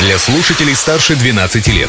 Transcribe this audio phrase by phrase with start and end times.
[0.00, 1.88] для слушателей старше 12 лет.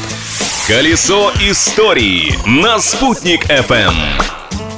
[0.67, 3.93] Колесо истории на «Спутник FM.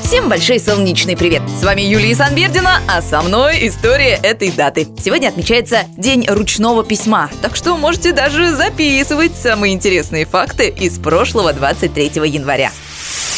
[0.03, 1.41] Всем большой солнечный привет!
[1.59, 4.87] С вами Юлия Санбердина, а со мной история этой даты.
[5.03, 11.53] Сегодня отмечается День ручного письма, так что можете даже записывать самые интересные факты из прошлого
[11.53, 12.71] 23 января.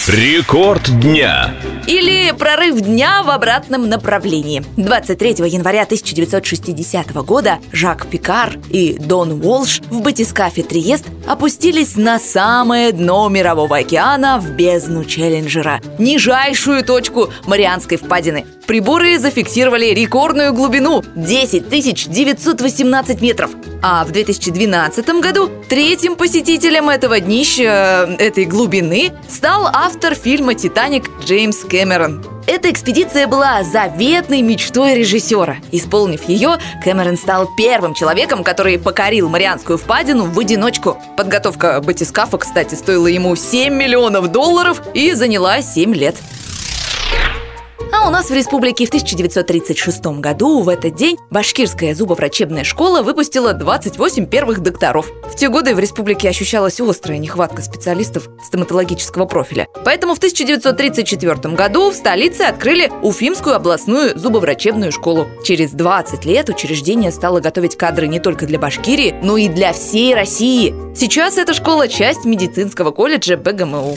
[0.08, 1.56] Рекорд дня.
[1.88, 4.64] Или прорыв дня в обратном направлении.
[4.76, 12.92] 23 января 1960 года Жак Пикар и Дон Уолш в батискафе Триест опустились на самое
[12.92, 18.46] дно Мирового океана в бездну Челленджера, нижайшую точку Марианской впадины.
[18.68, 23.52] Приборы зафиксировали рекордную глубину– 10 918 метров.
[23.84, 31.04] А в 2012 году третьим посетителем этого днища, э, этой глубины, стал автор фильма «Титаник»
[31.24, 32.26] Джеймс Кэмерон.
[32.48, 35.58] Эта экспедиция была заветной мечтой режиссера.
[35.72, 40.98] Исполнив ее, Кэмерон стал первым человеком, который покорил Марианскую впадину в одиночку.
[41.18, 46.16] Подготовка батискафа, кстати, стоила ему 7 миллионов долларов и заняла 7 лет.
[47.98, 53.54] А у нас в республике в 1936 году в этот день Башкирская зубоврачебная школа выпустила
[53.54, 55.10] 28 первых докторов.
[55.24, 59.70] В те годы в республике ощущалась острая нехватка специалистов стоматологического профиля.
[59.86, 65.28] Поэтому в 1934 году в столице открыли Уфимскую областную зубоврачебную школу.
[65.46, 70.14] Через 20 лет учреждение стало готовить кадры не только для Башкирии, но и для всей
[70.14, 70.76] России.
[70.94, 73.96] Сейчас эта школа– часть медицинского колледжа БГМУ.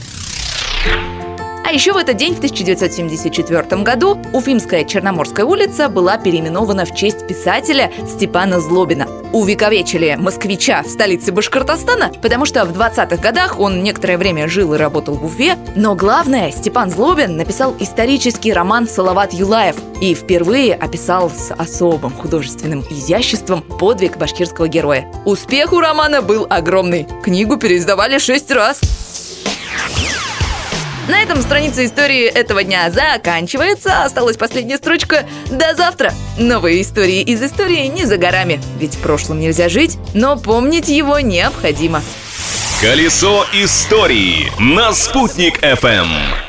[1.68, 7.26] А еще в этот день, в 1974 году, Уфимская Черноморская улица была переименована в честь
[7.26, 9.06] писателя Степана Злобина.
[9.34, 14.78] Увековечили москвича в столице Башкортостана, потому что в 20-х годах он некоторое время жил и
[14.78, 15.58] работал в Уфе.
[15.76, 22.82] Но главное, Степан Злобин написал исторический роман «Салават Юлаев» и впервые описал с особым художественным
[22.88, 25.06] изяществом подвиг башкирского героя.
[25.26, 27.06] Успех у романа был огромный.
[27.22, 28.80] Книгу переиздавали шесть раз.
[31.08, 34.04] На этом страница истории этого дня заканчивается.
[34.04, 35.26] Осталась последняя строчка.
[35.50, 36.12] До завтра!
[36.38, 38.60] Новые истории из истории не за горами.
[38.78, 42.02] Ведь прошлым нельзя жить, но помнить его необходимо.
[42.80, 46.47] Колесо истории на «Спутник FM.